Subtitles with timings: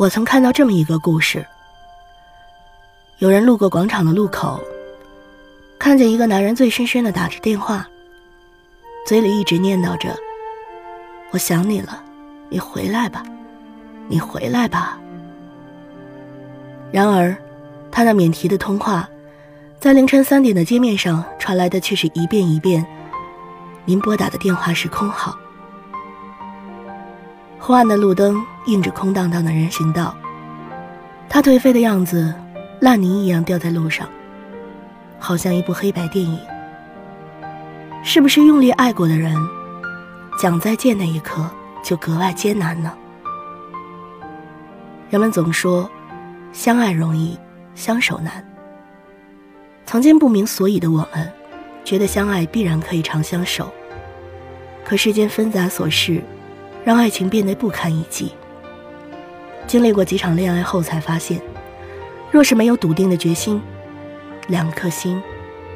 [0.00, 1.46] 我曾看到这么一个故事：
[3.18, 4.58] 有人路过广场的路口，
[5.78, 7.86] 看见一个男人醉醺醺的打着电话，
[9.04, 10.16] 嘴里一直念叨着
[11.32, 12.02] ：“我想你了，
[12.48, 13.22] 你回来吧，
[14.08, 14.98] 你回来吧。”
[16.90, 17.36] 然而，
[17.92, 19.06] 他那免提的通话，
[19.78, 22.82] 在凌晨三点的街面上传来的却是一遍一遍
[23.84, 25.38] ：“您拨打的电话是空号。”
[27.62, 30.16] 昏暗的路灯映着空荡荡的人行道，
[31.28, 32.34] 他颓废的样子，
[32.80, 34.08] 烂泥一样掉在路上，
[35.18, 36.38] 好像一部黑白电影。
[38.02, 39.36] 是不是用力爱过的人，
[40.38, 41.48] 讲再见那一刻
[41.84, 42.90] 就格外艰难呢？
[45.10, 45.88] 人们总说。
[46.52, 47.38] 相爱容易，
[47.76, 48.44] 相守难。
[49.86, 51.32] 曾经不明所以的我们，
[51.84, 53.72] 觉得相爱必然可以长相守。
[54.84, 56.20] 可世间纷杂琐事，
[56.84, 58.32] 让爱情变得不堪一击。
[59.66, 61.40] 经历过几场恋爱后，才发现，
[62.30, 63.60] 若是没有笃定的决心，
[64.48, 65.22] 两颗心，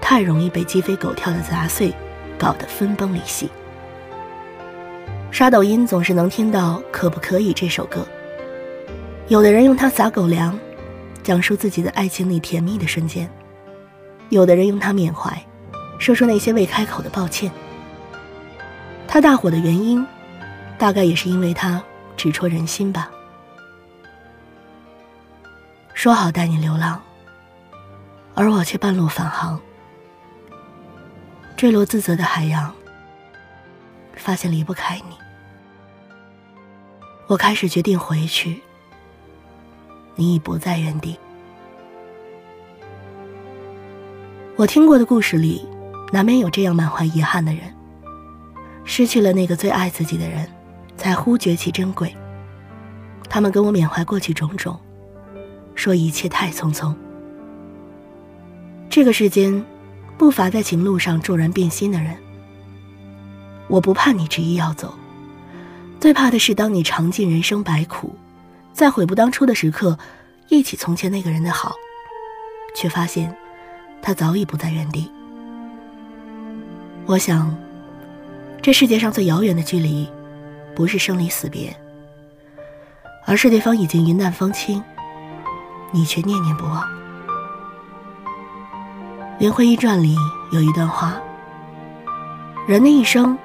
[0.00, 1.92] 太容易被鸡飞狗跳的杂碎，
[2.38, 3.50] 搞得分崩离析。
[5.30, 8.06] 刷抖音总是能听到“可不可以”这首歌。
[9.28, 10.58] 有的人用它撒狗粮，
[11.22, 13.28] 讲述自己的爱情里甜蜜的瞬间；
[14.30, 15.30] 有的人用它缅怀，
[15.98, 17.50] 说说那些未开口的抱歉。
[19.06, 20.04] 他大火的原因，
[20.78, 21.82] 大概也是因为他
[22.16, 23.10] 直戳人心吧。
[25.94, 27.00] 说好带你流浪，
[28.34, 29.58] 而我却半路返航，
[31.56, 32.72] 坠落自责的海洋，
[34.14, 35.16] 发现离不开你，
[37.26, 38.62] 我开始决定回去。
[40.14, 41.18] 你已不在原地。
[44.56, 45.66] 我听过的故事里，
[46.12, 47.74] 难免有这样满怀遗憾的人：
[48.84, 50.50] 失去了那个最爱自己的人，
[51.06, 52.12] 才忽觉其珍贵。
[53.30, 54.76] 他们跟我缅怀过去种种，
[55.76, 56.92] 说一切太匆匆。
[58.90, 59.64] 这个世间，
[60.18, 62.16] 不乏在情路上骤然变心的人。
[63.68, 64.92] 我不怕你执意要走，
[66.00, 68.12] 最怕的是当你尝尽人生百苦。
[68.72, 69.96] 在悔不当初的时刻，
[70.48, 71.76] 忆起从前那个人的好，
[72.74, 73.32] 却发现
[74.02, 75.08] 他早已不在原地。
[77.06, 77.56] 我想，
[78.60, 80.08] 这世界上最遥远的距离，
[80.76, 81.74] 不是生离死别，
[83.24, 84.84] 而是对方已经云淡风轻，
[85.90, 86.82] 你却念念不忘。
[89.38, 90.14] 《林徽因传》里
[90.52, 91.14] 有一段话：
[92.68, 93.36] 人的一生，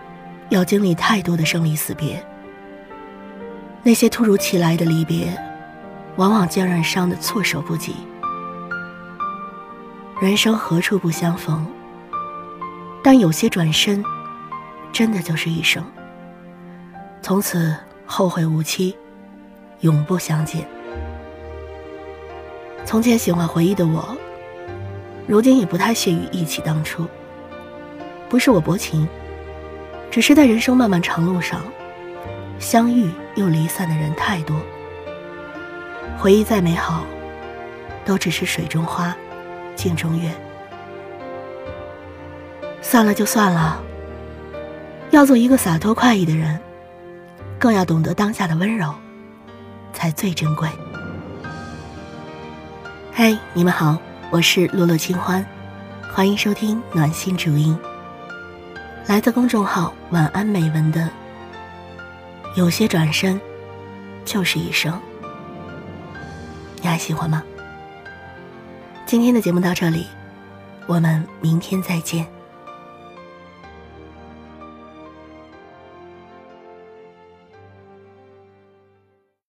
[0.50, 2.22] 要经历太多的生离死别。
[3.81, 5.34] 那些突如其来的离别，
[6.18, 7.96] 往往将人伤得措手不及。
[10.20, 11.66] 人生何处不相逢？
[13.02, 14.03] 但有些转身，
[14.91, 15.81] 真的就是一生。
[17.22, 18.98] 从此后会无期，
[19.82, 20.68] 永不相见。
[22.84, 24.18] 从前喜欢回忆的我，
[25.28, 27.08] 如今也不太屑于忆起当初。
[28.28, 29.08] 不是我薄情，
[30.09, 31.62] 只是在人生漫漫长路上。
[32.59, 34.56] 相遇又离散的人太多，
[36.18, 37.03] 回忆再美好，
[38.06, 39.16] 都只是水中花，
[39.76, 40.30] 镜中月。
[42.82, 43.82] 算了就算了，
[45.09, 46.59] 要做一个洒脱快意的人，
[47.61, 48.91] 更要懂得当下的温柔，
[49.94, 50.67] 才最珍贵。
[53.13, 53.95] 嗨，你们好，
[54.31, 55.45] 我是洛洛清欢，
[56.11, 57.77] 欢迎收听暖心主音，
[59.05, 61.07] 来自公众号晚安美文的。
[62.55, 63.39] 有些转身，
[64.25, 64.99] 就是一生。
[66.81, 67.43] 你还喜欢吗？
[69.05, 70.07] 今天的节目到这里，
[70.88, 72.25] 我们明天再见。